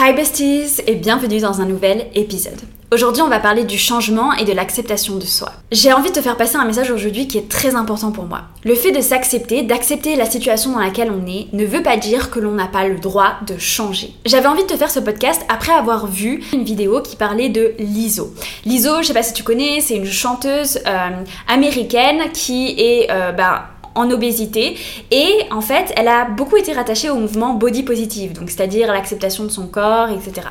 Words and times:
Hi 0.00 0.12
besties 0.12 0.80
et 0.86 0.94
bienvenue 0.94 1.40
dans 1.40 1.60
un 1.60 1.64
nouvel 1.64 2.06
épisode. 2.14 2.60
Aujourd'hui, 2.92 3.20
on 3.20 3.28
va 3.28 3.40
parler 3.40 3.64
du 3.64 3.76
changement 3.76 4.32
et 4.32 4.44
de 4.44 4.52
l'acceptation 4.52 5.16
de 5.16 5.24
soi. 5.24 5.50
J'ai 5.72 5.92
envie 5.92 6.10
de 6.10 6.14
te 6.14 6.20
faire 6.20 6.36
passer 6.36 6.54
un 6.54 6.64
message 6.64 6.92
aujourd'hui 6.92 7.26
qui 7.26 7.36
est 7.36 7.48
très 7.48 7.74
important 7.74 8.12
pour 8.12 8.26
moi. 8.26 8.42
Le 8.64 8.76
fait 8.76 8.92
de 8.92 9.00
s'accepter, 9.00 9.64
d'accepter 9.64 10.14
la 10.14 10.24
situation 10.24 10.70
dans 10.70 10.78
laquelle 10.78 11.10
on 11.10 11.26
est, 11.26 11.48
ne 11.52 11.66
veut 11.66 11.82
pas 11.82 11.96
dire 11.96 12.30
que 12.30 12.38
l'on 12.38 12.52
n'a 12.52 12.68
pas 12.68 12.86
le 12.86 13.00
droit 13.00 13.38
de 13.48 13.58
changer. 13.58 14.12
J'avais 14.24 14.46
envie 14.46 14.62
de 14.62 14.68
te 14.68 14.76
faire 14.76 14.90
ce 14.90 15.00
podcast 15.00 15.44
après 15.48 15.72
avoir 15.72 16.06
vu 16.06 16.44
une 16.52 16.62
vidéo 16.62 17.02
qui 17.02 17.16
parlait 17.16 17.48
de 17.48 17.74
Lizzo. 17.80 18.32
Lizzo, 18.66 19.02
je 19.02 19.08
sais 19.08 19.14
pas 19.14 19.24
si 19.24 19.32
tu 19.32 19.42
connais, 19.42 19.80
c'est 19.80 19.96
une 19.96 20.06
chanteuse 20.06 20.78
euh, 20.86 21.24
américaine 21.48 22.30
qui 22.32 22.76
est 22.78 23.08
bah, 23.36 23.70
en 23.98 24.10
obésité. 24.10 24.76
Et 25.10 25.28
en 25.50 25.60
fait 25.60 25.92
elle 25.96 26.08
a 26.08 26.24
beaucoup 26.24 26.56
été 26.56 26.72
rattachée 26.72 27.10
au 27.10 27.16
mouvement 27.16 27.54
body 27.54 27.82
positive 27.82 28.32
donc 28.32 28.50
c'est-à-dire 28.50 28.92
l'acceptation 28.92 29.44
de 29.44 29.50
son 29.50 29.66
corps 29.66 30.08
etc 30.10 30.46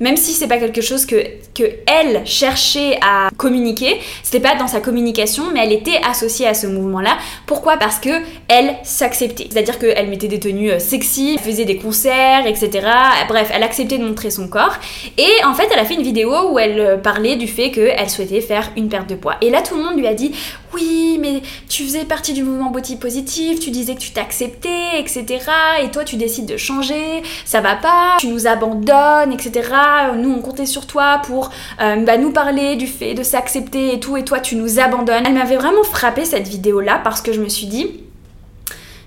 même 0.00 0.16
si 0.16 0.32
c'est 0.32 0.48
pas 0.48 0.58
quelque 0.58 0.80
chose 0.80 1.06
que, 1.06 1.16
que 1.54 1.64
elle 1.86 2.26
cherchait 2.26 2.98
à 3.02 3.28
communiquer 3.36 3.98
c'était 4.22 4.40
pas 4.40 4.54
dans 4.56 4.68
sa 4.68 4.80
communication 4.80 5.44
mais 5.52 5.60
elle 5.64 5.72
était 5.72 6.00
associée 6.08 6.46
à 6.46 6.54
ce 6.54 6.66
mouvement 6.66 7.00
là 7.00 7.18
pourquoi? 7.46 7.76
Parce 7.76 7.98
que 7.98 8.10
elle 8.48 8.76
s'acceptait. 8.82 9.48
C'est 9.50 9.58
à 9.58 9.62
dire 9.62 9.78
qu'elle 9.78 10.08
mettait 10.08 10.28
des 10.28 10.40
tenues 10.40 10.70
euh, 10.70 10.78
sexy 10.78 11.38
faisait 11.38 11.64
des 11.64 11.76
concerts 11.76 12.46
etc 12.46 12.86
bref 13.28 13.50
elle 13.52 13.62
acceptait 13.62 13.98
de 13.98 14.04
montrer 14.04 14.30
son 14.30 14.48
corps. 14.48 14.76
Et 15.18 15.44
en 15.44 15.54
fait 15.54 15.68
elle 15.72 15.78
a 15.78 15.84
fait 15.84 15.94
une 15.94 16.02
vidéo 16.02 16.50
où 16.50 16.58
elle 16.58 16.80
euh, 16.80 16.96
parlait 16.96 17.36
du 17.36 17.46
fait 17.46 17.70
qu'elle 17.70 18.10
souhaitait 18.10 18.40
faire 18.40 18.70
une 18.76 18.88
perte 18.88 19.08
de 19.08 19.14
poids. 19.14 19.36
Et 19.40 19.50
là 19.50 19.62
tout 19.62 19.76
le 19.76 19.82
monde 19.82 19.96
lui 19.96 20.06
a 20.06 20.14
dit 20.14 20.32
oui 20.74 21.18
mais 21.20 21.42
tu 21.68 21.84
faisais 21.84 22.04
partie 22.04 22.32
du 22.32 22.42
mouvement 22.42 22.70
body 22.70 22.96
positif, 22.96 23.60
tu 23.60 23.70
disais 23.70 23.94
que 23.94 24.00
tu 24.00 24.10
t'acceptais, 24.10 24.98
etc. 24.98 25.24
Et 25.82 25.90
toi, 25.90 26.04
tu 26.04 26.16
décides 26.16 26.46
de 26.46 26.56
changer, 26.56 27.22
ça 27.44 27.60
va 27.60 27.76
pas, 27.76 28.16
tu 28.18 28.28
nous 28.28 28.46
abandonnes, 28.46 29.32
etc. 29.32 29.70
Nous, 30.16 30.30
on 30.30 30.40
comptait 30.40 30.66
sur 30.66 30.86
toi 30.86 31.20
pour 31.24 31.50
euh, 31.80 31.96
bah, 31.96 32.18
nous 32.18 32.32
parler 32.32 32.76
du 32.76 32.86
fait 32.86 33.14
de 33.14 33.22
s'accepter 33.22 33.94
et 33.94 34.00
tout, 34.00 34.16
et 34.16 34.24
toi, 34.24 34.40
tu 34.40 34.56
nous 34.56 34.80
abandonnes. 34.80 35.24
Elle 35.26 35.34
m'avait 35.34 35.56
vraiment 35.56 35.84
frappé 35.84 36.24
cette 36.24 36.48
vidéo-là 36.48 37.00
parce 37.02 37.22
que 37.22 37.32
je 37.32 37.40
me 37.40 37.48
suis 37.48 37.66
dit, 37.66 38.00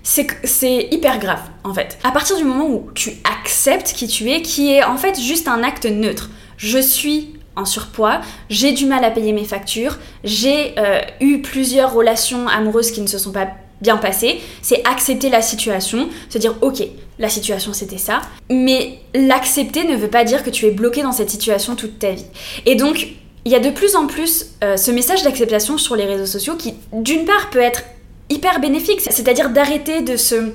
c'est 0.02 0.88
hyper 0.92 1.18
grave 1.18 1.42
en 1.64 1.74
fait. 1.74 1.98
À 2.04 2.12
partir 2.12 2.36
du 2.36 2.44
moment 2.44 2.68
où 2.68 2.90
tu 2.94 3.12
acceptes 3.24 3.92
qui 3.92 4.06
tu 4.06 4.30
es, 4.30 4.40
qui 4.40 4.72
est 4.72 4.84
en 4.84 4.96
fait 4.96 5.20
juste 5.20 5.48
un 5.48 5.62
acte 5.62 5.84
neutre. 5.86 6.30
Je 6.56 6.78
suis 6.78 7.35
en 7.56 7.64
surpoids, 7.64 8.20
j'ai 8.50 8.72
du 8.72 8.86
mal 8.86 9.04
à 9.04 9.10
payer 9.10 9.32
mes 9.32 9.44
factures, 9.44 9.98
j'ai 10.24 10.74
euh, 10.78 11.00
eu 11.20 11.40
plusieurs 11.40 11.92
relations 11.92 12.46
amoureuses 12.48 12.90
qui 12.90 13.00
ne 13.00 13.06
se 13.06 13.18
sont 13.18 13.32
pas 13.32 13.48
bien 13.80 13.96
passé, 13.96 14.40
c'est 14.62 14.86
accepter 14.86 15.28
la 15.28 15.42
situation, 15.42 16.08
se 16.28 16.38
dire 16.38 16.54
ok, 16.60 16.82
la 17.18 17.28
situation 17.28 17.72
c'était 17.72 17.98
ça, 17.98 18.20
mais 18.50 18.98
l'accepter 19.14 19.84
ne 19.84 19.96
veut 19.96 20.08
pas 20.08 20.24
dire 20.24 20.42
que 20.42 20.50
tu 20.50 20.66
es 20.66 20.70
bloqué 20.70 21.02
dans 21.02 21.12
cette 21.12 21.30
situation 21.30 21.74
toute 21.74 21.98
ta 21.98 22.10
vie. 22.10 22.26
Et 22.64 22.74
donc, 22.74 23.08
il 23.44 23.52
y 23.52 23.54
a 23.54 23.60
de 23.60 23.70
plus 23.70 23.94
en 23.96 24.06
plus 24.06 24.56
euh, 24.64 24.76
ce 24.76 24.90
message 24.90 25.22
d'acceptation 25.22 25.78
sur 25.78 25.94
les 25.94 26.04
réseaux 26.04 26.26
sociaux 26.26 26.56
qui, 26.56 26.74
d'une 26.92 27.24
part, 27.24 27.50
peut 27.50 27.60
être 27.60 27.82
hyper 28.28 28.60
bénéfique, 28.60 29.00
c'est-à-dire 29.00 29.50
d'arrêter 29.50 30.02
de 30.02 30.16
se 30.16 30.52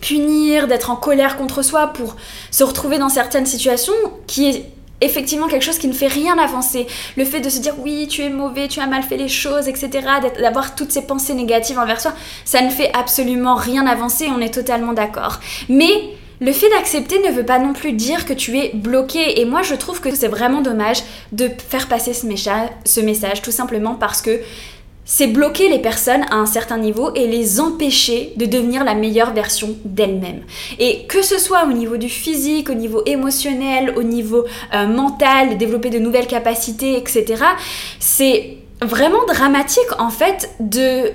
punir, 0.00 0.66
d'être 0.66 0.90
en 0.90 0.96
colère 0.96 1.36
contre 1.36 1.62
soi 1.62 1.88
pour 1.88 2.16
se 2.50 2.62
retrouver 2.62 2.98
dans 2.98 3.08
certaines 3.08 3.46
situations 3.46 3.94
qui 4.26 4.50
est 4.50 4.66
effectivement 5.04 5.46
quelque 5.46 5.64
chose 5.64 5.78
qui 5.78 5.88
ne 5.88 5.92
fait 5.92 6.06
rien 6.06 6.38
avancer. 6.38 6.86
Le 7.16 7.24
fait 7.24 7.40
de 7.40 7.48
se 7.48 7.60
dire 7.60 7.74
oui, 7.78 8.06
tu 8.08 8.22
es 8.22 8.30
mauvais, 8.30 8.68
tu 8.68 8.80
as 8.80 8.86
mal 8.86 9.02
fait 9.02 9.16
les 9.16 9.28
choses, 9.28 9.68
etc., 9.68 9.90
d'avoir 10.40 10.74
toutes 10.74 10.92
ces 10.92 11.02
pensées 11.02 11.34
négatives 11.34 11.78
envers 11.78 12.00
soi, 12.00 12.12
ça 12.44 12.60
ne 12.60 12.70
fait 12.70 12.90
absolument 12.94 13.54
rien 13.54 13.86
avancer, 13.86 14.28
on 14.34 14.40
est 14.40 14.54
totalement 14.54 14.92
d'accord. 14.92 15.40
Mais 15.68 15.92
le 16.40 16.52
fait 16.52 16.68
d'accepter 16.70 17.20
ne 17.20 17.32
veut 17.32 17.44
pas 17.44 17.58
non 17.58 17.72
plus 17.72 17.92
dire 17.92 18.26
que 18.26 18.32
tu 18.32 18.58
es 18.58 18.72
bloqué. 18.74 19.40
Et 19.40 19.44
moi, 19.44 19.62
je 19.62 19.74
trouve 19.74 20.00
que 20.00 20.14
c'est 20.14 20.28
vraiment 20.28 20.62
dommage 20.62 21.02
de 21.32 21.48
faire 21.68 21.88
passer 21.88 22.12
ce, 22.12 22.26
ce 22.84 23.00
message, 23.00 23.40
tout 23.40 23.52
simplement 23.52 23.94
parce 23.94 24.20
que 24.20 24.40
c'est 25.04 25.26
bloquer 25.26 25.68
les 25.68 25.78
personnes 25.78 26.24
à 26.30 26.36
un 26.36 26.46
certain 26.46 26.78
niveau 26.78 27.12
et 27.14 27.26
les 27.26 27.60
empêcher 27.60 28.32
de 28.36 28.46
devenir 28.46 28.84
la 28.84 28.94
meilleure 28.94 29.32
version 29.32 29.76
d'elles-mêmes. 29.84 30.42
Et 30.78 31.06
que 31.06 31.22
ce 31.22 31.38
soit 31.38 31.64
au 31.64 31.72
niveau 31.72 31.96
du 31.96 32.08
physique, 32.08 32.70
au 32.70 32.74
niveau 32.74 33.02
émotionnel, 33.06 33.94
au 33.96 34.02
niveau 34.02 34.44
euh, 34.74 34.86
mental, 34.86 35.58
développer 35.58 35.90
de 35.90 35.98
nouvelles 35.98 36.26
capacités, 36.26 36.96
etc., 36.96 37.42
c'est 37.98 38.58
vraiment 38.82 39.24
dramatique 39.26 39.98
en 39.98 40.10
fait 40.10 40.50
de 40.60 41.12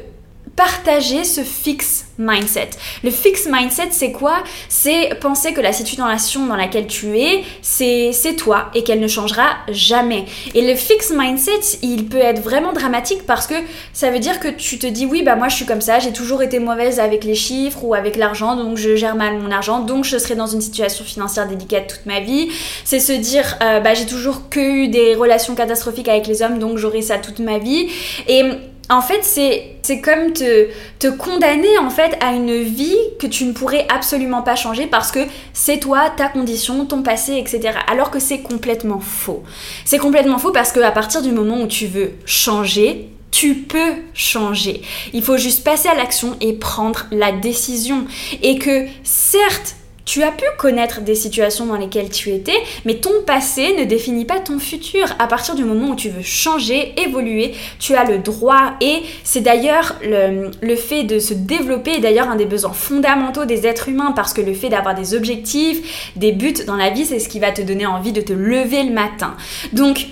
partager 0.59 1.24
ce 1.24 1.40
fixe 1.40 2.03
mindset. 2.18 2.72
Le 3.06 3.12
fixe 3.12 3.47
mindset, 3.50 3.92
c'est 3.92 4.12
quoi? 4.12 4.44
C'est 4.68 5.18
penser 5.22 5.53
que 5.53 5.62
la 5.62 5.72
situation 5.72 6.47
dans 6.47 6.58
laquelle 6.58 6.86
tu 6.86 7.18
es, 7.18 7.46
c'est 7.62 8.36
toi 8.38 8.70
et 8.75 8.84
qu'elle 8.84 9.00
ne 9.00 9.08
changera 9.08 9.52
jamais. 9.70 10.25
Et 10.53 10.68
le 10.68 10.75
fixe 10.75 11.14
mindset, 11.16 11.78
il 11.81 12.08
peut 12.08 12.18
être 12.18 12.42
vraiment 12.42 12.74
dramatique 12.74 13.25
parce 13.25 13.47
que 13.47 13.53
ça 13.94 14.12
veut 14.12 14.20
dire 14.20 14.42
que 14.42 14.50
tu 14.50 14.78
te 14.78 14.86
dis 14.86 15.06
oui, 15.06 15.24
bah 15.24 15.38
moi 15.38 15.47
je 15.47 15.56
suis 15.56 15.66
comme 15.66 15.80
ça, 15.80 16.00
j'ai 16.00 16.12
toujours 16.12 16.44
été 16.44 16.59
mauvaise 16.59 17.00
avec 17.00 17.24
les 17.24 17.36
chiffres 17.36 17.86
ou 17.86 17.94
avec 17.94 18.18
l'argent, 18.18 18.58
donc 18.58 18.76
je 18.76 18.97
gère 18.97 19.16
mal 19.16 19.40
mon 19.40 19.52
argent, 19.52 19.80
donc 19.80 20.03
je 20.03 20.18
serai 20.18 20.36
dans 20.36 20.47
une 20.47 20.59
situation 20.59 21.06
financière 21.06 21.47
délicate 21.47 21.88
toute 21.88 22.06
ma 22.06 22.20
vie. 22.20 22.50
C'est 22.84 23.00
se 23.00 23.14
dire 23.14 23.58
euh, 23.64 23.80
bah 23.80 23.94
j'ai 23.94 24.06
toujours 24.06 24.50
que 24.50 24.59
eu 24.59 24.88
des 24.90 25.16
relations 25.16 25.56
catastrophiques 25.56 26.09
avec 26.09 26.28
les 26.28 26.41
hommes, 26.41 26.59
donc 26.59 26.78
j'aurai 26.78 27.02
ça 27.02 27.18
toute 27.18 27.40
ma 27.40 27.59
vie. 27.59 27.88
Et 28.28 28.44
en 28.89 29.01
fait, 29.01 29.23
c'est 29.23 30.01
comme 30.01 30.33
te, 30.33 30.67
te 30.97 31.07
condamner 31.07 31.77
en 31.77 31.91
fait 31.91 32.17
à 32.22 32.31
une 32.31 32.63
vie 32.63 32.97
que 33.19 33.27
tu 33.27 33.45
ne 33.45 33.53
pourrais 33.53 33.85
absolument 33.88 34.41
pas 34.41 34.55
changer 34.55 34.88
parce 34.88 35.11
que 35.11 35.19
c'est 35.53 35.79
toi, 35.79 36.09
ta 36.09 36.27
condition, 36.27 36.85
ton 36.85 37.03
passé, 37.03 37.35
etc. 37.38 37.78
Alors 37.88 38.09
que 38.09 38.19
c'est 38.19 38.39
complètement 38.39 38.99
faux. 38.99 39.44
C'est 39.85 39.99
complètement 39.99 40.39
faux 40.39 40.51
parce 40.51 40.72
qu'à 40.72 40.91
partir 40.91 41.22
du 41.22 41.31
moment 41.31 41.61
où 41.61 41.67
tu 41.67 41.85
veux 41.85 42.13
changer, 42.25 43.09
tu 43.31 43.55
peux 43.55 43.94
changer. 44.16 44.81
Il 45.13 45.22
faut 45.22 45.38
juste 45.38 45.63
passer 45.63 45.88
à 45.88 45.95
l'action 45.95 46.35
et 46.41 46.53
prendre 46.53 47.05
la 47.11 47.31
décision. 47.31 48.05
Et 48.41 48.57
que 48.57 48.88
certes, 49.03 49.75
tu 50.09 50.24
as 50.24 50.31
pu 50.31 50.44
connaître 50.58 51.02
des 51.02 51.14
situations 51.14 51.68
dans 51.68 51.75
lesquelles 51.75 52.09
tu 52.09 52.31
étais, 52.31 52.58
mais 52.84 52.96
ton 52.96 53.22
passé 53.28 53.75
ne 53.78 53.84
définit 53.84 54.25
pas 54.25 54.40
ton 54.40 54.58
futur. 54.58 55.06
À 55.20 55.28
partir 55.28 55.53
du 55.53 55.64
moment 55.64 55.90
où 55.90 55.96
tu 55.96 56.09
veux 56.09 56.24
changer, 56.24 57.00
évoluer, 57.00 57.53
tu 57.78 57.94
as 57.94 58.06
le 58.06 58.18
droit. 58.18 58.74
Et 58.81 59.03
c'est 59.24 59.42
d'ailleurs 59.42 59.97
le, 60.02 60.75
fait 60.78 61.03
de 61.03 61.20
se 61.20 61.36
développer, 61.36 62.00
d'ailleurs 62.00 62.28
un 62.28 62.38
des 62.38 62.47
besoins 62.47 62.74
fondamentaux 62.74 63.46
des 63.46 63.68
êtres 63.68 63.88
humains, 63.88 64.12
parce 64.16 64.34
que 64.34 64.42
le 64.42 64.56
fait 64.56 64.70
d'avoir 64.70 64.96
des 64.96 65.14
objectifs, 65.14 66.12
des 66.16 66.31
buts 66.31 66.66
dans 66.66 66.76
la 66.76 66.90
vie, 66.90 67.06
c'est 67.06 67.20
ce 67.20 67.30
qui 67.30 67.40
va 67.40 67.52
te 67.52 67.62
donner 67.62 67.86
envie 67.86 68.12
de 68.12 68.22
te 68.22 68.34
lever 68.34 68.81
le 68.81 68.91
matin. 68.91 69.36
Donc, 69.74 70.08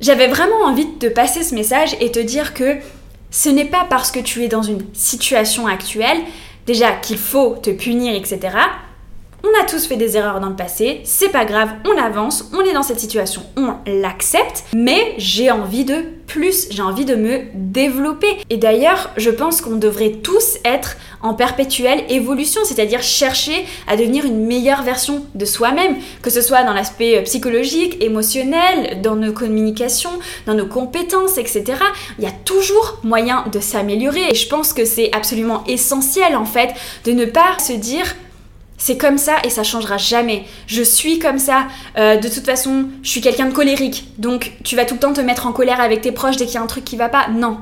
j'avais 0.00 0.26
vraiment 0.26 0.64
envie 0.64 0.86
de 0.86 0.98
te 0.98 1.06
passer 1.06 1.44
ce 1.44 1.54
message 1.54 1.96
et 2.00 2.10
te 2.10 2.18
dire 2.18 2.52
que 2.52 2.78
ce 3.30 3.48
n'est 3.48 3.64
pas 3.64 3.86
parce 3.88 4.10
que 4.10 4.18
tu 4.18 4.42
es 4.42 4.48
dans 4.48 4.62
une 4.62 4.82
situation 4.92 5.68
actuelle, 5.68 6.18
déjà 6.66 6.90
qu'il 6.90 7.18
faut 7.18 7.54
te 7.62 7.70
punir, 7.70 8.12
etc 8.16 8.56
on 9.46 9.60
a 9.60 9.64
tous 9.64 9.86
fait 9.86 9.96
des 9.96 10.16
erreurs 10.16 10.40
dans 10.40 10.48
le 10.48 10.56
passé, 10.56 11.00
c'est 11.04 11.28
pas 11.28 11.44
grave, 11.44 11.70
on 11.84 11.96
avance, 11.96 12.50
on 12.52 12.62
est 12.62 12.72
dans 12.72 12.82
cette 12.82 13.00
situation, 13.00 13.42
on 13.56 13.74
l'accepte, 13.86 14.64
mais 14.74 15.14
j'ai 15.18 15.50
envie 15.50 15.84
de 15.84 16.04
plus, 16.26 16.66
j'ai 16.70 16.82
envie 16.82 17.04
de 17.04 17.14
me 17.14 17.42
développer. 17.54 18.26
Et 18.50 18.56
d'ailleurs, 18.56 19.10
je 19.16 19.30
pense 19.30 19.60
qu'on 19.60 19.76
devrait 19.76 20.12
tous 20.22 20.58
être 20.64 20.96
en 21.22 21.34
perpétuelle 21.34 22.02
évolution, 22.08 22.62
c'est-à-dire 22.64 23.02
chercher 23.02 23.64
à 23.86 23.96
devenir 23.96 24.24
une 24.24 24.44
meilleure 24.44 24.82
version 24.82 25.24
de 25.34 25.44
soi-même, 25.44 25.96
que 26.22 26.30
ce 26.30 26.40
soit 26.40 26.64
dans 26.64 26.72
l'aspect 26.72 27.22
psychologique, 27.22 28.02
émotionnel, 28.02 29.00
dans 29.02 29.14
nos 29.14 29.32
communications, 29.32 30.18
dans 30.46 30.54
nos 30.54 30.66
compétences, 30.66 31.38
etc. 31.38 31.64
Il 32.18 32.24
y 32.24 32.28
a 32.28 32.32
toujours 32.44 32.98
moyen 33.04 33.44
de 33.52 33.60
s'améliorer 33.60 34.30
et 34.30 34.34
je 34.34 34.48
pense 34.48 34.72
que 34.72 34.84
c'est 34.84 35.14
absolument 35.14 35.62
essentiel 35.66 36.36
en 36.36 36.44
fait 36.44 36.74
de 37.04 37.12
ne 37.12 37.24
pas 37.24 37.58
se 37.58 37.72
dire 37.72 38.16
c'est 38.78 38.96
comme 38.96 39.18
ça 39.18 39.36
et 39.44 39.50
ça 39.50 39.62
changera 39.62 39.96
jamais. 39.96 40.44
Je 40.66 40.82
suis 40.82 41.18
comme 41.18 41.38
ça. 41.38 41.66
Euh, 41.96 42.16
de 42.16 42.28
toute 42.28 42.44
façon, 42.44 42.86
je 43.02 43.08
suis 43.08 43.20
quelqu'un 43.20 43.46
de 43.46 43.52
colérique. 43.54 44.04
Donc, 44.18 44.52
tu 44.64 44.76
vas 44.76 44.84
tout 44.84 44.94
le 44.94 45.00
temps 45.00 45.12
te 45.12 45.20
mettre 45.20 45.46
en 45.46 45.52
colère 45.52 45.80
avec 45.80 46.02
tes 46.02 46.12
proches 46.12 46.36
dès 46.36 46.44
qu'il 46.44 46.56
y 46.56 46.58
a 46.58 46.62
un 46.62 46.66
truc 46.66 46.84
qui 46.84 46.96
va 46.96 47.08
pas. 47.08 47.28
Non. 47.28 47.58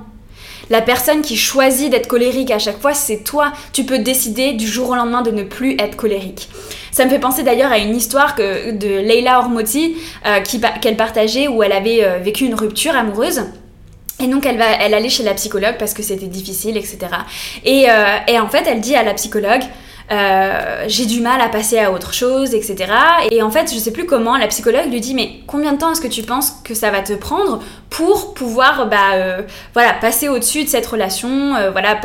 La 0.71 0.81
personne 0.81 1.21
qui 1.21 1.37
choisit 1.37 1.91
d'être 1.91 2.09
colérique 2.09 2.51
à 2.51 2.59
chaque 2.59 2.81
fois, 2.81 2.95
c'est 2.95 3.23
toi. 3.23 3.53
Tu 3.73 3.85
peux 3.85 3.99
décider 3.99 4.55
du 4.55 4.67
jour 4.67 4.91
au 4.91 4.95
lendemain 4.95 5.23
de 5.23 5.31
ne 5.31 5.43
plus 5.43 5.77
être 5.79 5.97
colérique. 5.97 6.49
Ça 6.91 7.05
me 7.05 7.11
fait 7.11 7.19
penser 7.19 7.43
d'ailleurs 7.43 7.71
à 7.71 7.79
une 7.79 7.95
histoire 7.95 8.35
de 8.37 9.01
Leila 9.01 9.41
Hormoti 9.41 9.97
euh, 10.27 10.41
qu'elle 10.81 10.97
partageait 10.97 11.49
où 11.49 11.63
elle 11.63 11.73
avait 11.73 12.03
euh, 12.03 12.19
vécu 12.19 12.45
une 12.45 12.55
rupture 12.55 12.97
amoureuse. 12.97 13.43
Et 14.21 14.27
donc 14.29 14.47
elle 14.47 14.63
allait 14.63 15.09
chez 15.09 15.25
la 15.25 15.35
psychologue 15.35 15.75
parce 15.79 15.93
que 15.93 16.03
c'était 16.03 16.29
difficile, 16.29 16.77
etc. 16.77 16.99
Et, 17.65 17.87
et 18.29 18.39
en 18.39 18.49
fait, 18.49 18.63
elle 18.65 18.81
dit 18.81 18.95
à 18.95 19.03
la 19.03 19.13
psychologue, 19.13 19.65
euh, 20.13 20.85
j'ai 20.87 21.07
du 21.07 21.21
mal 21.21 21.41
à 21.41 21.49
passer 21.49 21.79
à 21.79 21.91
autre 21.91 22.13
chose, 22.13 22.55
etc. 22.55 22.93
Et 23.31 23.43
en 23.43 23.51
fait, 23.51 23.73
je 23.73 23.79
sais 23.79 23.93
plus 23.93 24.05
comment, 24.05 24.37
la 24.37 24.49
psychologue 24.49 24.91
lui 24.91 25.01
dit 25.01 25.15
mais 25.15 25.41
combien 25.47 25.73
de 25.73 25.79
temps 25.79 25.93
est-ce 25.93 26.01
que 26.01 26.09
tu 26.09 26.23
penses 26.23 26.53
que 26.63 26.75
ça 26.75 26.91
va 26.91 27.01
te 27.01 27.15
prendre 27.15 27.63
pour 27.91 28.35
pouvoir 28.35 28.87
bah, 28.89 29.15
euh, 29.15 29.43
voilà, 29.73 29.95
passer 29.95 30.29
au-dessus 30.29 30.65
de 30.65 30.69
cette 30.69 30.87
relation, 30.87 31.55
euh, 31.57 31.71
voilà, 31.71 31.99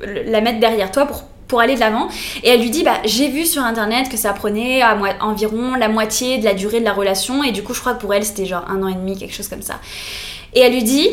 la 0.00 0.40
mettre 0.40 0.60
derrière 0.60 0.90
toi 0.90 1.06
pour 1.06 1.24
pour 1.46 1.60
aller 1.60 1.76
de 1.76 1.80
l'avant? 1.80 2.08
Et 2.42 2.48
elle 2.48 2.60
lui 2.60 2.70
dit, 2.70 2.82
bah, 2.82 2.98
j'ai 3.04 3.28
vu 3.28 3.44
sur 3.44 3.62
internet 3.62 4.08
que 4.08 4.16
ça 4.16 4.32
prenait 4.32 4.82
environ 5.20 5.76
la 5.76 5.88
moitié 5.88 6.38
de 6.38 6.44
la 6.44 6.54
durée 6.54 6.80
de 6.80 6.84
la 6.84 6.92
relation. 6.92 7.44
Et 7.44 7.52
du 7.52 7.62
coup, 7.62 7.72
je 7.72 7.78
crois 7.78 7.94
que 7.94 8.00
pour 8.00 8.12
elle, 8.12 8.24
c'était 8.24 8.46
genre 8.46 8.64
un 8.68 8.82
an 8.82 8.88
et 8.88 8.94
demi, 8.94 9.16
quelque 9.16 9.34
chose 9.34 9.46
comme 9.46 9.62
ça. 9.62 9.78
Et 10.54 10.60
elle 10.60 10.72
lui 10.72 10.82
dit, 10.82 11.08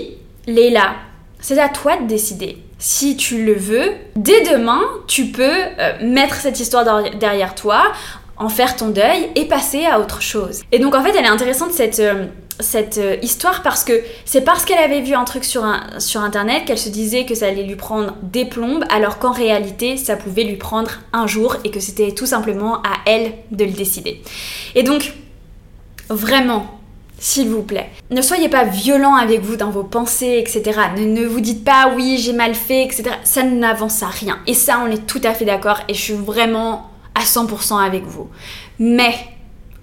Leila, 0.48 0.96
c'est 1.40 1.60
à 1.60 1.70
toi 1.70 1.98
de 1.98 2.08
décider. 2.08 2.58
Si 2.86 3.16
tu 3.16 3.46
le 3.46 3.54
veux, 3.54 3.94
dès 4.18 4.44
demain, 4.44 4.82
tu 5.08 5.28
peux 5.28 5.42
euh, 5.80 5.94
mettre 6.02 6.36
cette 6.36 6.60
histoire 6.60 6.84
derrière 7.18 7.56
toi, 7.56 7.82
en 8.36 8.50
faire 8.50 8.76
ton 8.76 8.90
deuil 8.90 9.30
et 9.36 9.46
passer 9.46 9.86
à 9.86 10.02
autre 10.02 10.22
chose. 10.22 10.64
Et 10.74 10.80
donc 10.80 10.94
en 10.94 11.02
fait, 11.02 11.16
elle 11.18 11.24
est 11.24 11.30
intéressante 11.30 11.72
cette, 11.72 12.02
euh, 12.02 12.26
euh, 12.76 13.16
histoire 13.22 13.64
parce 13.64 13.86
que 13.86 14.02
c'est 14.26 14.42
parce 14.42 14.66
qu'elle 14.66 14.84
avait 14.84 15.00
vu 15.00 15.14
un 15.14 15.24
truc 15.24 15.46
sur 15.46 15.64
internet 15.64 16.66
qu'elle 16.66 16.78
se 16.78 16.90
disait 16.90 17.26
que 17.26 17.36
ça 17.36 17.48
allait 17.48 17.64
lui 17.64 17.78
prendre 17.78 18.18
des 18.22 18.44
plombes 18.44 18.84
alors 18.90 19.18
qu'en 19.18 19.32
réalité 19.32 19.96
ça 19.96 20.18
pouvait 20.18 20.44
lui 20.44 20.58
prendre 20.58 20.92
un 21.14 21.26
jour 21.26 21.56
et 21.64 21.72
que 21.72 21.80
c'était 21.80 22.12
tout 22.12 22.26
simplement 22.26 22.82
à 22.82 22.98
elle 23.06 23.32
de 23.52 23.64
le 23.64 23.72
décider. 23.72 24.22
Et 24.76 24.84
donc 24.84 25.14
vraiment 26.10 26.83
s'il 27.20 27.50
vous 27.50 27.64
plaît. 27.64 27.90
Ne 28.12 28.22
soyez 28.22 28.50
pas 28.50 28.64
violent 28.64 29.16
avec 29.16 29.42
vous 29.42 29.56
dans 29.56 29.70
vos 29.70 29.84
pensées, 29.84 30.44
etc. 30.46 30.80
Ne, 30.98 31.06
ne 31.06 31.26
vous 31.26 31.42
dites 31.42 31.64
pas 31.64 31.92
oui, 31.96 32.18
j'ai 32.18 32.34
mal 32.34 32.56
fait, 32.56 32.84
etc. 32.84 33.04
Ça 33.24 33.44
n'avance 33.44 34.04
à 34.04 34.08
rien. 34.08 34.40
Et 34.48 34.54
ça, 34.54 34.82
on 34.86 34.92
est 34.92 35.06
tout 35.06 35.22
à 35.24 35.34
fait 35.34 35.46
d'accord 35.46 35.80
et 35.88 35.94
je 35.94 36.02
suis 36.02 36.14
vraiment 36.14 36.90
à 37.16 37.22
100% 37.22 37.84
avec 37.84 38.04
vous. 38.04 38.30
Mais 38.80 39.14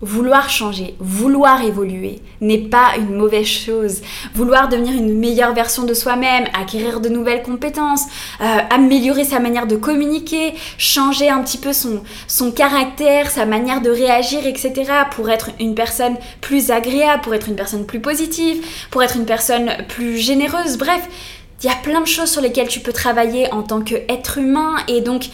Vouloir 0.03 0.49
changer, 0.49 0.95
vouloir 0.99 1.63
évoluer 1.63 2.21
n'est 2.41 2.69
pas 2.71 2.93
une 2.97 3.17
mauvaise 3.17 3.47
chose. 3.47 4.01
Vouloir 4.35 4.71
devenir 4.71 4.95
une 4.95 5.19
meilleure 5.19 5.53
version 5.53 5.85
de 5.85 5.93
soi-même, 5.93 6.45
acquérir 6.59 7.01
de 7.01 7.11
nouvelles 7.11 7.43
compétences, 7.43 8.07
euh, 8.41 8.59
améliorer 8.71 9.25
sa 9.25 9.41
manière 9.41 9.67
de 9.67 9.77
communiquer, 9.77 10.55
changer 10.79 11.29
un 11.29 11.43
petit 11.43 11.59
peu 11.59 11.75
son, 11.75 12.03
son 12.29 12.51
caractère, 12.51 13.31
sa 13.31 13.45
manière 13.45 13.83
de 13.83 13.91
réagir, 13.91 14.47
etc. 14.47 14.73
pour 15.15 15.29
être 15.29 15.51
une 15.61 15.75
personne 15.75 16.17
plus 16.41 16.71
agréable, 16.71 17.21
pour 17.21 17.35
être 17.35 17.51
une 17.51 17.57
personne 17.57 17.85
plus 17.85 18.01
positive, 18.01 18.65
pour 18.91 19.03
être 19.03 19.17
une 19.17 19.27
personne 19.27 19.71
plus 19.87 20.17
généreuse. 20.17 20.79
Bref, 20.79 21.03
il 21.63 21.67
y 21.67 21.71
a 21.71 21.77
plein 21.77 22.01
de 22.01 22.07
choses 22.07 22.31
sur 22.31 22.41
lesquelles 22.41 22.69
tu 22.69 22.81
peux 22.81 22.93
travailler 22.93 23.53
en 23.53 23.63
tant 23.63 23.83
qu'être 23.83 24.39
humain 24.39 24.77
et 24.89 25.01
donc 25.01 25.29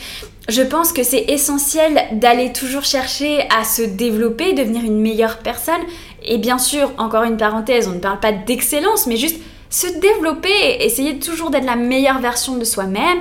je 0.48 0.62
pense 0.62 0.92
que 0.92 1.02
c'est 1.02 1.24
essentiel 1.28 2.00
d'aller 2.12 2.52
toujours 2.52 2.84
chercher 2.84 3.48
à 3.50 3.64
se 3.64 3.82
développer, 3.82 4.52
devenir 4.52 4.84
une 4.84 5.00
meilleure 5.00 5.38
personne. 5.38 5.80
Et 6.22 6.38
bien 6.38 6.58
sûr, 6.58 6.92
encore 6.98 7.24
une 7.24 7.36
parenthèse, 7.36 7.88
on 7.88 7.92
ne 7.92 7.98
parle 7.98 8.20
pas 8.20 8.32
d'excellence, 8.32 9.06
mais 9.06 9.16
juste 9.16 9.40
se 9.70 9.88
développer, 9.98 10.84
essayer 10.84 11.18
toujours 11.18 11.50
d'être 11.50 11.64
la 11.64 11.74
meilleure 11.74 12.20
version 12.20 12.56
de 12.56 12.64
soi-même, 12.64 13.18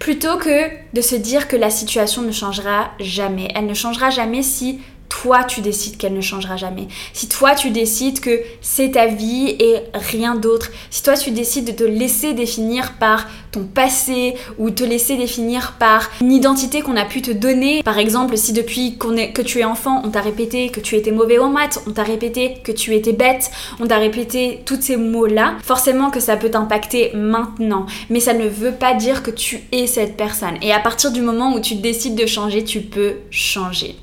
plutôt 0.00 0.36
que 0.36 0.68
de 0.92 1.00
se 1.00 1.14
dire 1.14 1.46
que 1.46 1.56
la 1.56 1.70
situation 1.70 2.22
ne 2.22 2.32
changera 2.32 2.90
jamais. 2.98 3.48
Elle 3.54 3.66
ne 3.66 3.74
changera 3.74 4.10
jamais 4.10 4.42
si 4.42 4.80
toi 5.24 5.42
tu 5.42 5.62
décides 5.62 5.96
qu'elle 5.96 6.12
ne 6.12 6.20
changera 6.20 6.58
jamais, 6.58 6.86
si 7.14 7.30
toi 7.30 7.54
tu 7.54 7.70
décides 7.70 8.20
que 8.20 8.42
c'est 8.60 8.90
ta 8.90 9.06
vie 9.06 9.56
et 9.58 9.76
rien 9.94 10.34
d'autre, 10.34 10.70
si 10.90 11.02
toi 11.02 11.16
tu 11.16 11.30
décides 11.30 11.64
de 11.64 11.72
te 11.72 11.82
laisser 11.82 12.34
définir 12.34 12.98
par 12.98 13.26
ton 13.54 13.64
passé 13.64 14.34
ou 14.58 14.70
te 14.70 14.82
laisser 14.82 15.16
définir 15.16 15.74
par 15.78 16.10
une 16.20 16.32
identité 16.32 16.82
qu'on 16.82 16.96
a 16.96 17.04
pu 17.04 17.22
te 17.22 17.30
donner, 17.30 17.82
par 17.82 17.98
exemple 17.98 18.36
si 18.36 18.52
depuis 18.52 18.98
que 18.98 19.42
tu 19.42 19.60
es 19.60 19.64
enfant 19.64 20.02
on 20.04 20.10
t'a 20.10 20.20
répété 20.20 20.70
que 20.70 20.80
tu 20.80 20.96
étais 20.96 21.12
mauvais 21.12 21.38
en 21.38 21.48
maths, 21.48 21.80
on 21.86 21.92
t'a 21.92 22.02
répété 22.02 22.54
que 22.64 22.72
tu 22.72 22.94
étais 22.94 23.12
bête, 23.12 23.50
on 23.80 23.86
t'a 23.86 23.98
répété 23.98 24.60
tous 24.64 24.80
ces 24.80 24.96
mots-là, 24.96 25.54
forcément 25.62 26.10
que 26.10 26.20
ça 26.20 26.36
peut 26.36 26.50
t'impacter 26.50 27.12
maintenant, 27.14 27.86
mais 28.10 28.20
ça 28.20 28.34
ne 28.34 28.48
veut 28.48 28.72
pas 28.72 28.94
dire 28.94 29.22
que 29.22 29.30
tu 29.30 29.60
es 29.72 29.86
cette 29.86 30.16
personne. 30.16 30.56
Et 30.62 30.72
à 30.72 30.80
partir 30.80 31.12
du 31.12 31.20
moment 31.20 31.54
où 31.54 31.60
tu 31.60 31.76
décides 31.76 32.16
de 32.16 32.26
changer, 32.26 32.64
tu 32.64 32.80
peux 32.80 33.14
changer. 33.30 33.94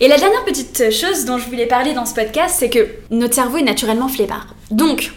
Et 0.00 0.08
la 0.08 0.18
dernière 0.18 0.44
petite 0.44 0.90
chose 0.90 1.24
dont 1.24 1.38
je 1.38 1.48
voulais 1.48 1.66
parler 1.66 1.94
dans 1.94 2.06
ce 2.06 2.14
podcast, 2.14 2.56
c'est 2.58 2.70
que 2.70 2.88
notre 3.10 3.34
cerveau 3.34 3.58
est 3.58 3.62
naturellement 3.62 4.08
flemmard. 4.08 4.46
Donc, 4.70 5.12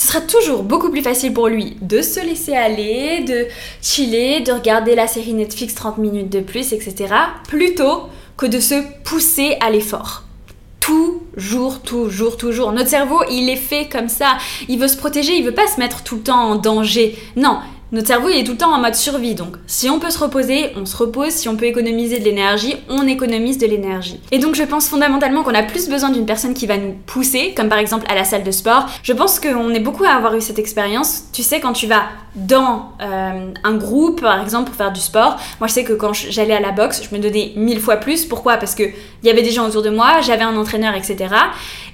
ce 0.00 0.06
sera 0.06 0.22
toujours 0.22 0.62
beaucoup 0.62 0.88
plus 0.88 1.02
facile 1.02 1.34
pour 1.34 1.48
lui 1.48 1.76
de 1.82 2.00
se 2.00 2.20
laisser 2.20 2.54
aller, 2.54 3.20
de 3.20 3.46
chiller, 3.82 4.40
de 4.40 4.50
regarder 4.50 4.94
la 4.94 5.06
série 5.06 5.34
Netflix 5.34 5.74
30 5.74 5.98
minutes 5.98 6.30
de 6.30 6.40
plus, 6.40 6.72
etc. 6.72 7.12
plutôt 7.46 8.04
que 8.38 8.46
de 8.46 8.60
se 8.60 8.76
pousser 9.04 9.58
à 9.60 9.68
l'effort. 9.68 10.22
Toujours, 10.80 11.82
toujours, 11.82 12.38
toujours. 12.38 12.72
Notre 12.72 12.88
cerveau, 12.88 13.20
il 13.30 13.50
est 13.50 13.56
fait 13.56 13.90
comme 13.92 14.08
ça. 14.08 14.38
Il 14.70 14.78
veut 14.78 14.88
se 14.88 14.96
protéger, 14.96 15.36
il 15.36 15.44
veut 15.44 15.52
pas 15.52 15.66
se 15.66 15.78
mettre 15.78 16.02
tout 16.02 16.16
le 16.16 16.22
temps 16.22 16.52
en 16.52 16.56
danger. 16.56 17.18
Non, 17.36 17.58
notre 17.92 18.06
cerveau 18.06 18.28
est 18.28 18.44
tout 18.44 18.52
le 18.52 18.58
temps 18.58 18.72
en 18.72 18.78
mode 18.78 18.94
survie, 18.94 19.34
donc 19.34 19.56
si 19.66 19.90
on 19.90 19.98
peut 19.98 20.10
se 20.10 20.18
reposer, 20.18 20.72
on 20.76 20.86
se 20.86 20.96
repose, 20.96 21.30
si 21.30 21.48
on 21.48 21.56
peut 21.56 21.64
économiser 21.64 22.20
de 22.20 22.24
l'énergie, 22.24 22.76
on 22.88 23.06
économise 23.06 23.58
de 23.58 23.66
l'énergie. 23.66 24.20
Et 24.30 24.38
donc 24.38 24.54
je 24.54 24.62
pense 24.62 24.88
fondamentalement 24.88 25.42
qu'on 25.42 25.54
a 25.54 25.62
plus 25.62 25.88
besoin 25.88 26.10
d'une 26.10 26.26
personne 26.26 26.54
qui 26.54 26.66
va 26.66 26.76
nous 26.76 26.94
pousser, 27.06 27.52
comme 27.56 27.68
par 27.68 27.78
exemple 27.78 28.06
à 28.08 28.14
la 28.14 28.24
salle 28.24 28.44
de 28.44 28.50
sport. 28.50 28.86
Je 29.02 29.12
pense 29.12 29.40
qu'on 29.40 29.70
est 29.70 29.80
beaucoup 29.80 30.04
à 30.04 30.10
avoir 30.10 30.36
eu 30.36 30.40
cette 30.40 30.58
expérience. 30.58 31.24
Tu 31.40 31.46
sais, 31.46 31.58
quand 31.58 31.72
tu 31.72 31.86
vas 31.86 32.02
dans 32.36 32.92
euh, 33.00 33.50
un 33.64 33.74
groupe, 33.78 34.20
par 34.20 34.42
exemple, 34.42 34.66
pour 34.66 34.74
faire 34.74 34.92
du 34.92 35.00
sport, 35.00 35.38
moi 35.58 35.68
je 35.68 35.72
sais 35.72 35.84
que 35.84 35.94
quand 35.94 36.12
j'allais 36.12 36.52
à 36.52 36.60
la 36.60 36.70
boxe, 36.70 37.02
je 37.02 37.16
me 37.16 37.18
donnais 37.18 37.54
mille 37.56 37.80
fois 37.80 37.96
plus. 37.96 38.26
Pourquoi? 38.26 38.58
Parce 38.58 38.74
qu'il 38.74 38.92
y 39.22 39.30
avait 39.30 39.40
des 39.40 39.50
gens 39.50 39.66
autour 39.66 39.80
de 39.80 39.88
moi, 39.88 40.20
j'avais 40.20 40.42
un 40.42 40.54
entraîneur, 40.54 40.94
etc. 40.94 41.34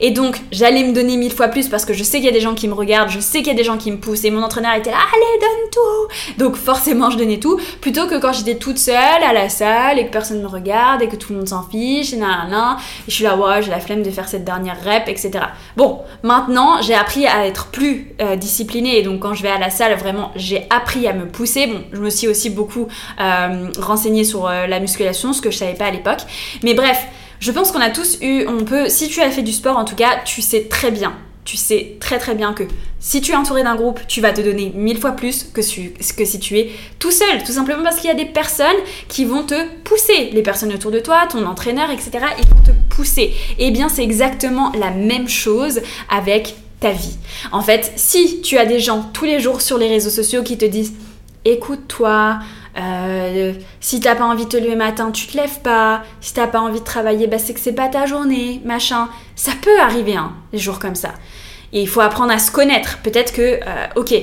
Et 0.01 0.11
donc 0.11 0.41
j'allais 0.51 0.83
me 0.83 0.93
donner 0.93 1.17
mille 1.17 1.33
fois 1.33 1.47
plus 1.47 1.69
parce 1.69 1.85
que 1.85 1.95
je 1.95 2.03
sais 2.03 2.17
qu'il 2.17 2.27
y 2.27 2.29
a 2.29 2.33
des 2.33 2.41
gens 2.41 2.57
qui 2.57 2.67
me 2.67 2.75
regardent, 2.75 3.11
je 3.11 3.21
sais 3.21 3.39
qu'il 3.39 3.47
y 3.47 3.51
a 3.53 3.55
des 3.55 3.63
gens 3.63 3.77
qui 3.77 3.93
me 3.93 3.99
poussent, 3.99 4.25
et 4.25 4.33
mon 4.33 4.43
entraîneur 4.43 4.75
était 4.75 4.91
là, 4.91 4.97
allez, 5.15 5.41
donne 5.41 5.71
tout 5.71 6.07
donc 6.39 6.57
forcément, 6.57 7.11
je 7.11 7.19
donnais 7.19 7.39
tout, 7.39 7.61
plutôt 7.81 8.07
que 8.07 8.19
quand 8.19 8.33
j'étais 8.33 8.57
toute 8.57 8.79
seule 8.79 9.23
à 9.23 9.33
la 9.33 9.49
salle 9.49 9.99
et 9.99 10.07
que 10.07 10.11
personne 10.11 10.39
ne 10.39 10.43
me 10.43 10.49
regarde 10.49 11.03
et 11.03 11.09
que 11.09 11.17
tout 11.17 11.33
le 11.33 11.39
monde 11.39 11.49
s'en 11.49 11.63
fiche 11.63 12.13
et 12.13 12.17
nan, 12.17 12.77
et 13.07 13.11
je 13.11 13.15
suis 13.15 13.25
là, 13.25 13.37
ouais, 13.37 13.63
j'ai 13.63 13.71
la 13.71 13.81
flemme 13.81 14.03
de 14.03 14.11
faire 14.11 14.29
cette 14.29 14.45
dernière 14.45 14.77
rep, 14.85 15.09
etc. 15.09 15.31
Bon, 15.77 16.01
maintenant, 16.23 16.83
j'ai 16.83 16.95
appris 16.95 17.27
à 17.27 17.47
être 17.47 17.67
plus 17.67 18.15
euh, 18.21 18.37
disciplinée 18.37 18.99
et 18.99 19.03
donc 19.03 19.21
quand 19.21 19.35
je 19.37 19.43
vais 19.43 19.51
à 19.51 19.59
la 19.59 19.71
salle, 19.71 19.95
vraiment, 19.95 20.33
j'ai 20.35 20.67
appris 20.71 21.07
à 21.07 21.13
me 21.13 21.27
pousser. 21.27 21.67
Bon, 21.67 21.85
je 21.93 22.01
me 22.01 22.11
suis 22.11 22.29
aussi 22.29 22.51
beaucoup 22.51 22.89
euh, 23.21 23.71
renseignée 23.79 24.25
sur 24.25 24.49
euh, 24.49 24.67
la 24.67 24.81
musculation, 24.81 25.33
ce 25.33 25.41
que 25.41 25.51
je 25.51 25.59
savais 25.59 25.75
pas 25.75 25.87
à 25.87 25.91
l'époque. 25.91 26.21
Mais 26.63 26.75
bref, 26.75 27.07
je 27.39 27.53
pense 27.53 27.71
qu'on 27.71 27.81
a 27.81 27.91
tous 27.91 28.19
eu, 28.23 28.47
on 28.49 28.65
peut, 28.65 28.89
si 28.89 29.09
tu 29.09 29.21
as 29.21 29.31
fait 29.31 29.43
du 29.43 29.53
sport 29.53 29.77
en 29.77 29.85
tout 29.85 29.97
cas, 29.97 30.21
tu 30.25 30.43
sais 30.43 30.65
très 30.65 30.91
bien 30.91 31.15
tu 31.47 31.57
sais 31.57 31.97
très 32.01 32.19
très 32.19 32.35
bien 32.35 32.53
que 32.53 32.65
si 32.99 33.21
tu 33.21 33.33
es 33.33 33.37
entouré 33.37 33.63
d'un 33.63 33.77
groupe, 33.77 34.01
tu 34.09 34.21
vas 34.21 34.33
te 34.33 34.41
donner 34.41 34.73
mille 34.75 34.99
fois 34.99 35.13
plus 35.13 35.45
que, 35.45 35.61
que 35.61 36.25
si 36.25 36.41
tu 36.41 36.59
es 36.59 36.71
tout 36.99 37.13
seul. 37.13 37.45
Tout 37.45 37.53
simplement 37.53 37.85
parce 37.85 37.97
qu'il 37.97 38.09
y 38.09 38.13
a 38.13 38.17
des 38.17 38.27
personnes 38.27 38.67
qui 39.09 39.25
vont 39.25 39.45
te 39.45 39.55
pousser. 39.85 40.31
Les 40.33 40.43
personnes 40.43 40.73
autour 40.73 40.91
de 40.91 40.99
toi, 40.99 41.29
ton 41.31 41.47
entraîneur, 41.47 41.91
etc. 41.91 42.11
Ils 42.39 42.49
vont 42.49 42.63
te 42.65 42.95
pousser. 42.95 43.33
Et 43.59 43.69
eh 43.69 43.71
bien, 43.71 43.89
c'est 43.89 44.03
exactement 44.03 44.73
la 44.77 44.91
même 44.91 45.29
chose 45.29 45.81
avec 46.11 46.57
ta 46.81 46.91
vie. 46.91 47.17
En 47.53 47.63
fait, 47.63 47.93
si 47.97 48.41
tu 48.43 48.59
as 48.59 48.67
des 48.67 48.81
gens 48.81 49.03
tous 49.13 49.25
les 49.25 49.41
jours 49.41 49.61
sur 49.61 49.79
les 49.79 49.89
réseaux 49.89 50.11
sociaux 50.11 50.43
qui 50.43 50.59
te 50.59 50.65
disent 50.65 50.95
écoute-toi, 51.45 52.41
euh, 52.79 53.53
si 53.81 54.01
t'as 54.01 54.15
pas 54.15 54.25
envie 54.25 54.45
de 54.45 54.51
te 54.51 54.57
lever 54.57 54.77
matin, 54.77 55.11
tu 55.11 55.27
te 55.27 55.37
lèves 55.37 55.61
pas. 55.61 56.03
Si 56.21 56.35
t'as 56.35 56.47
pas 56.47 56.61
envie 56.61 56.81
de 56.81 56.85
travailler, 56.85 57.27
bah 57.27 57.39
c'est 57.39 57.55
que 57.55 57.61
c'est 57.61 57.73
pas 57.73 57.89
ta 57.89 58.07
journée, 58.07 58.61
machin. 58.65 59.09
Ça 59.35 59.53
peut 59.61 59.81
arriver, 59.81 60.17
hein, 60.17 60.33
des 60.53 60.59
jours 60.59 60.79
comme 60.79 60.95
ça. 60.95 61.15
Et 61.73 61.81
il 61.81 61.89
faut 61.89 62.01
apprendre 62.01 62.33
à 62.33 62.39
se 62.39 62.51
connaître. 62.51 62.99
Peut-être 63.03 63.33
que, 63.33 63.61
euh, 63.67 63.87
ok, 63.97 64.15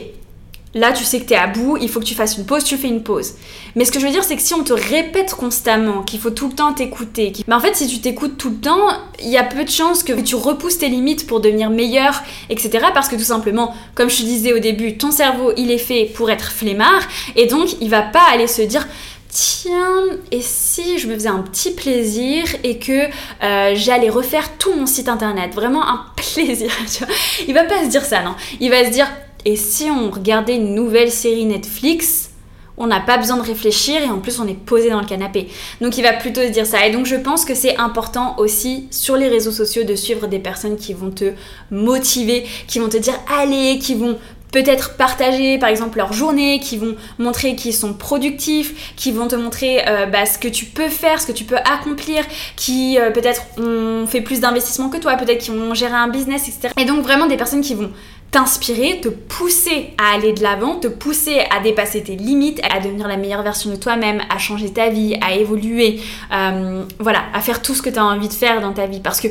Là, 0.76 0.92
tu 0.92 1.04
sais 1.04 1.20
que 1.20 1.26
tu 1.26 1.34
es 1.34 1.38
à 1.38 1.48
bout, 1.48 1.78
il 1.80 1.88
faut 1.88 2.00
que 2.00 2.06
tu 2.06 2.16
fasses 2.16 2.38
une 2.38 2.46
pause, 2.46 2.64
tu 2.64 2.78
fais 2.78 2.88
une 2.88 3.04
pause. 3.04 3.34
Mais 3.76 3.86
ce 3.86 3.92
que 3.92 4.00
je 4.00 4.06
veux 4.06 4.12
dire, 4.12 4.24
c'est 4.24 4.36
que 4.36 4.42
si 4.42 4.56
on 4.56 4.64
te 4.64 4.74
répète 4.74 5.36
constamment 5.36 6.02
qu'il 6.02 6.20
faut 6.20 6.32
tout 6.32 6.48
le 6.48 6.56
temps 6.56 6.74
t'écouter, 6.74 7.32
mais 7.48 7.54
en 7.54 7.60
fait, 7.60 7.76
si 7.76 7.88
tu 7.88 8.00
t'écoutes 8.00 8.38
tout 8.38 8.50
le 8.50 8.56
temps, 8.58 8.88
il 9.22 9.30
y 9.30 9.38
a 9.38 9.44
peu 9.44 9.64
de 9.64 9.70
chances 9.70 10.02
que 10.02 10.14
tu 10.20 10.34
repousses 10.34 10.80
tes 10.80 10.90
limites 10.90 11.28
pour 11.28 11.42
devenir 11.42 11.70
meilleur, 11.70 12.24
etc. 12.50 12.88
Parce 12.94 13.08
que 13.08 13.16
tout 13.16 13.22
simplement, 13.22 13.76
comme 13.94 14.10
je 14.10 14.18
te 14.18 14.24
disais 14.24 14.52
au 14.52 14.60
début, 14.60 14.98
ton 14.98 15.12
cerveau, 15.12 15.52
il 15.58 15.70
est 15.70 15.78
fait 15.78 16.06
pour 16.06 16.32
être 16.32 16.52
flemmard, 16.52 17.04
et 17.36 17.46
donc 17.46 17.76
il 17.80 17.90
va 17.90 18.02
pas 18.02 18.24
aller 18.32 18.48
se 18.48 18.64
dire 18.64 18.88
tiens, 19.30 20.04
et 20.32 20.42
si 20.42 21.00
je 21.00 21.08
me 21.08 21.16
faisais 21.16 21.30
un 21.30 21.40
petit 21.40 21.72
plaisir 21.72 22.46
et 22.64 22.78
que 22.78 23.08
euh, 23.44 23.74
j'allais 23.76 24.10
refaire 24.10 24.58
tout 24.58 24.74
mon 24.74 24.86
site 24.86 25.10
internet, 25.10 25.54
vraiment 25.54 25.88
un 25.88 26.06
plaisir, 26.16 26.72
tu 26.92 27.04
vois. 27.04 27.14
Il 27.48 27.54
va 27.54 27.64
pas 27.64 27.84
se 27.84 27.90
dire 27.90 28.06
ça, 28.06 28.22
non. 28.22 28.36
Il 28.60 28.70
va 28.70 28.86
se 28.86 28.92
dire, 28.92 29.08
et 29.46 29.56
si 29.56 29.86
on 29.86 30.10
regardait 30.10 30.56
une 30.56 30.74
nouvelle 30.74 31.12
série 31.12 31.46
Netflix, 31.46 32.30
on 32.78 32.88
n'a 32.88 33.00
pas 33.00 33.18
besoin 33.18 33.38
de 33.38 33.44
réfléchir 33.44 34.02
et 34.02 34.10
en 34.10 34.20
plus 34.20 34.40
on 34.40 34.48
est 34.48 34.58
posé 34.58 34.90
dans 34.90 35.00
le 35.00 35.06
canapé. 35.06 35.48
Donc 35.82 35.98
il 35.98 36.04
va 36.04 36.14
plutôt 36.14 36.42
se 36.42 36.48
dire 36.48 36.66
ça. 36.66 36.86
Et 36.88 36.92
donc 36.92 37.06
je 37.06 37.16
pense 37.16 37.46
que 37.46 37.54
c'est 37.54 37.78
important 37.78 38.36
aussi 38.38 38.88
sur 38.90 39.16
les 39.16 39.28
réseaux 39.28 39.52
sociaux 39.52 39.84
de 39.84 39.96
suivre 39.96 40.28
des 40.28 40.40
personnes 40.40 40.78
qui 40.78 40.94
vont 40.94 41.12
te 41.12 41.34
motiver, 41.70 42.46
qui 42.68 42.80
vont 42.80 42.90
te 42.90 42.98
dire 42.98 43.14
allez, 43.40 43.78
qui 43.80 43.96
vont 43.96 44.18
peut-être 44.52 44.98
partager 44.98 45.58
par 45.58 45.70
exemple 45.70 45.98
leur 45.98 46.14
journée, 46.14 46.60
qui 46.60 46.78
vont 46.78 46.96
montrer 47.20 47.56
qu'ils 47.56 47.74
sont 47.74 47.94
productifs, 47.94 48.94
qui 48.96 49.12
vont 49.12 49.28
te 49.28 49.36
montrer 49.36 49.82
euh, 49.88 50.06
bah, 50.06 50.26
ce 50.26 50.38
que 50.38 50.48
tu 50.48 50.66
peux 50.66 50.90
faire, 50.90 51.20
ce 51.22 51.28
que 51.28 51.32
tu 51.32 51.44
peux 51.44 51.58
accomplir, 51.58 52.24
qui 52.56 52.98
euh, 53.00 53.12
peut-être 53.12 53.42
ont 53.58 54.06
fait 54.08 54.22
plus 54.22 54.40
d'investissement 54.40 54.90
que 54.90 54.98
toi, 54.98 55.16
peut-être 55.16 55.40
qui 55.40 55.52
ont 55.52 55.74
géré 55.74 55.94
un 55.94 56.08
business, 56.08 56.48
etc. 56.48 56.74
Et 56.78 56.86
donc 56.86 57.02
vraiment 57.04 57.28
des 57.28 57.38
personnes 57.38 57.62
qui 57.62 57.74
vont 57.76 57.92
t'inspirer, 58.34 59.00
te 59.00 59.10
pousser 59.10 59.94
à 60.00 60.16
aller 60.16 60.34
de 60.34 60.42
l'avant, 60.42 60.80
te 60.80 60.88
pousser 60.88 61.42
à 61.52 61.60
dépasser 61.60 62.02
tes 62.02 62.16
limites, 62.16 62.60
à 62.70 62.80
devenir 62.80 63.08
la 63.08 63.16
meilleure 63.16 63.44
version 63.44 63.70
de 63.70 63.76
toi-même, 63.76 64.22
à 64.30 64.40
changer 64.40 64.74
ta 64.74 64.90
vie, 64.90 65.16
à 65.22 65.36
évoluer, 65.36 66.02
euh, 66.34 66.84
voilà, 67.00 67.22
à 67.34 67.42
faire 67.42 67.62
tout 67.62 67.76
ce 67.76 67.84
que 67.84 67.92
tu 67.92 68.00
as 68.00 68.04
envie 68.04 68.28
de 68.28 68.34
faire 68.34 68.60
dans 68.60 68.74
ta 68.74 68.88
vie. 68.88 69.00
Parce 69.00 69.22
que 69.22 69.28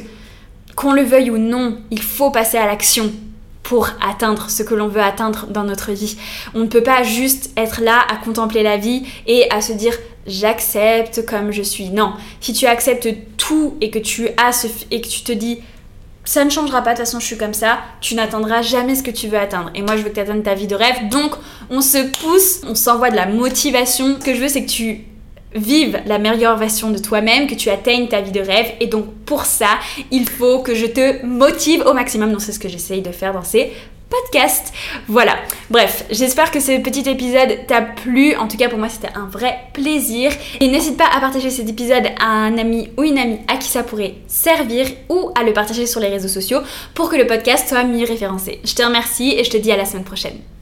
qu'on 0.76 0.92
le 0.92 1.02
veuille 1.02 1.30
ou 1.30 1.36
non, 1.36 1.78
il 1.90 2.00
faut 2.00 2.30
passer 2.30 2.56
à 2.56 2.66
l'action 2.66 3.12
pour 3.64 3.88
atteindre 4.00 4.48
ce 4.48 4.62
que 4.62 4.74
l'on 4.74 4.86
veut 4.86 5.02
atteindre 5.02 5.46
dans 5.50 5.64
notre 5.64 5.90
vie. 5.90 6.16
On 6.54 6.60
ne 6.60 6.66
peut 6.66 6.82
pas 6.82 7.02
juste 7.02 7.50
être 7.56 7.80
là 7.80 7.98
à 8.08 8.16
contempler 8.16 8.62
la 8.62 8.76
vie 8.76 9.04
et 9.26 9.50
à 9.50 9.60
se 9.60 9.72
dire 9.72 9.94
j'accepte 10.28 11.26
comme 11.26 11.50
je 11.50 11.62
suis. 11.62 11.90
Non, 11.90 12.12
si 12.40 12.52
tu 12.52 12.66
acceptes 12.66 13.08
tout 13.36 13.74
et 13.80 13.90
que 13.90 13.98
tu 13.98 14.28
as 14.36 14.66
et 14.92 15.00
que 15.00 15.08
tu 15.08 15.22
te 15.22 15.32
dis 15.32 15.58
ça 16.24 16.44
ne 16.44 16.50
changera 16.50 16.82
pas, 16.82 16.92
de 16.92 16.98
toute 16.98 17.06
façon 17.06 17.20
je 17.20 17.26
suis 17.26 17.36
comme 17.36 17.54
ça, 17.54 17.78
tu 18.00 18.14
n'atteindras 18.14 18.62
jamais 18.62 18.94
ce 18.94 19.02
que 19.02 19.10
tu 19.10 19.28
veux 19.28 19.38
atteindre. 19.38 19.70
Et 19.74 19.82
moi 19.82 19.96
je 19.96 20.02
veux 20.02 20.10
que 20.10 20.14
tu 20.14 20.20
atteignes 20.20 20.42
ta 20.42 20.54
vie 20.54 20.66
de 20.66 20.74
rêve, 20.74 21.08
donc 21.10 21.32
on 21.70 21.80
se 21.80 21.98
pousse, 22.20 22.60
on 22.66 22.74
s'envoie 22.74 23.10
de 23.10 23.16
la 23.16 23.26
motivation. 23.26 24.16
Ce 24.20 24.24
que 24.24 24.34
je 24.34 24.40
veux 24.40 24.48
c'est 24.48 24.64
que 24.64 24.70
tu 24.70 25.04
vive 25.54 26.00
la 26.06 26.18
meilleure 26.18 26.56
version 26.56 26.90
de 26.90 26.98
toi-même, 26.98 27.46
que 27.46 27.54
tu 27.54 27.70
atteignes 27.70 28.08
ta 28.08 28.20
vie 28.20 28.32
de 28.32 28.40
rêve. 28.40 28.72
Et 28.80 28.86
donc 28.86 29.06
pour 29.26 29.44
ça, 29.44 29.78
il 30.10 30.28
faut 30.28 30.60
que 30.60 30.74
je 30.74 30.86
te 30.86 31.24
motive 31.24 31.84
au 31.86 31.92
maximum. 31.92 32.32
Donc 32.32 32.40
c'est 32.40 32.52
ce 32.52 32.58
que 32.58 32.68
j'essaye 32.68 33.02
de 33.02 33.12
faire 33.12 33.32
dans 33.32 33.42
ces 33.42 33.72
podcasts. 34.12 34.72
Voilà. 35.08 35.36
Bref, 35.70 36.04
j'espère 36.10 36.50
que 36.50 36.60
ce 36.60 36.80
petit 36.80 37.08
épisode 37.08 37.66
t'a 37.66 37.80
plu. 37.80 38.36
En 38.36 38.46
tout 38.46 38.56
cas, 38.56 38.68
pour 38.68 38.78
moi, 38.78 38.88
c'était 38.88 39.12
un 39.14 39.26
vrai 39.26 39.58
plaisir. 39.72 40.32
Et 40.60 40.68
n'hésite 40.68 40.96
pas 40.96 41.08
à 41.14 41.20
partager 41.20 41.50
cet 41.50 41.68
épisode 41.68 42.06
à 42.20 42.26
un 42.26 42.58
ami 42.58 42.90
ou 42.98 43.04
une 43.04 43.18
amie 43.18 43.38
à 43.48 43.56
qui 43.56 43.68
ça 43.68 43.82
pourrait 43.82 44.14
servir 44.26 44.86
ou 45.08 45.30
à 45.38 45.42
le 45.42 45.52
partager 45.52 45.86
sur 45.86 46.00
les 46.00 46.08
réseaux 46.08 46.28
sociaux 46.28 46.60
pour 46.94 47.10
que 47.10 47.16
le 47.16 47.26
podcast 47.26 47.68
soit 47.68 47.84
mieux 47.84 48.06
référencé. 48.06 48.60
Je 48.64 48.74
te 48.74 48.82
remercie 48.82 49.32
et 49.32 49.44
je 49.44 49.50
te 49.50 49.56
dis 49.56 49.72
à 49.72 49.76
la 49.76 49.86
semaine 49.86 50.04
prochaine. 50.04 50.42